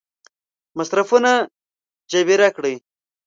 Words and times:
مصرفونه 0.77 1.31
جبیره 2.11 2.49
کړي. 2.55 2.75